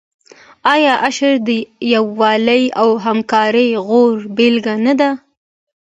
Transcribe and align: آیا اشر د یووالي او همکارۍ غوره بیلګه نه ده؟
آیا 0.73 0.93
اشر 1.07 1.33
د 1.47 1.49
یووالي 1.93 2.63
او 2.81 2.89
همکارۍ 3.05 3.69
غوره 3.85 4.23
بیلګه 4.35 4.75
نه 4.85 4.93
ده؟ 4.99 5.09